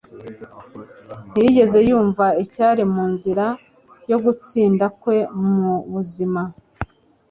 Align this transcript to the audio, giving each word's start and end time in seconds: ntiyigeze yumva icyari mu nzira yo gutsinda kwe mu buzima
ntiyigeze 1.29 1.79
yumva 1.89 2.25
icyari 2.43 2.83
mu 2.93 3.03
nzira 3.13 3.45
yo 4.09 4.17
gutsinda 4.23 4.85
kwe 4.99 5.17
mu 5.55 5.73
buzima 5.91 6.41